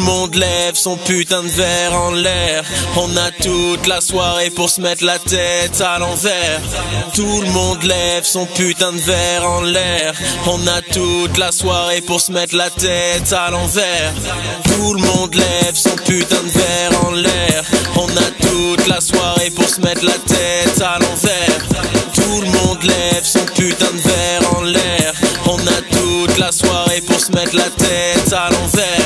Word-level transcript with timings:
Tout 0.00 0.06
le 0.06 0.12
monde 0.12 0.34
lève 0.34 0.76
son 0.76 0.96
putain 0.96 1.42
de 1.42 1.48
verre 1.48 1.92
en 1.92 2.12
l'air. 2.12 2.64
On 2.96 3.16
a 3.18 3.30
toute 3.32 3.86
la 3.86 4.00
soirée 4.00 4.48
pour 4.48 4.70
se 4.70 4.80
mettre 4.80 5.04
la 5.04 5.18
tête 5.18 5.78
à 5.82 5.98
l'envers. 5.98 6.60
Tout 7.14 7.42
le 7.42 7.48
monde 7.50 7.82
lève 7.82 8.24
son 8.24 8.46
putain 8.46 8.92
de 8.92 8.98
verre 8.98 9.46
en 9.46 9.60
l'air. 9.60 10.14
On 10.46 10.66
a 10.66 10.80
toute 10.80 11.36
la 11.36 11.52
soirée 11.52 12.00
pour 12.00 12.18
se 12.18 12.32
mettre 12.32 12.56
la 12.56 12.70
tête 12.70 13.30
à 13.34 13.50
l'envers. 13.50 14.14
Tout 14.64 14.94
le 14.94 15.00
monde 15.00 15.34
lève 15.34 15.74
son 15.74 15.94
putain 15.96 16.42
de 16.44 16.48
verre 16.48 17.04
en 17.04 17.10
l'air. 17.10 17.62
On 17.96 18.08
a 18.08 18.30
toute 18.40 18.86
la 18.86 19.02
soirée 19.02 19.50
pour 19.50 19.68
se 19.68 19.82
mettre 19.82 20.06
la 20.06 20.12
tête 20.12 20.80
à 20.80 20.98
l'envers. 20.98 21.58
Tout 22.14 22.40
le 22.40 22.46
monde 22.46 22.82
lève 22.84 23.24
son 23.24 23.44
putain 23.54 23.92
de 23.92 24.00
verre 24.00 24.56
en 24.56 24.62
l'air. 24.62 25.12
On 25.44 25.58
a 25.58 25.82
toute 25.92 26.38
la 26.38 26.52
soirée 26.52 27.02
pour 27.02 27.20
se 27.20 27.32
mettre 27.32 27.54
la 27.54 27.68
tête 27.68 28.32
à 28.32 28.48
l'envers. 28.50 28.99